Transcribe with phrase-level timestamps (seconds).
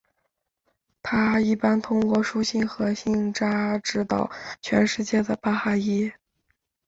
[1.03, 6.11] 它一般通过书信和信札指导全世界的巴哈伊。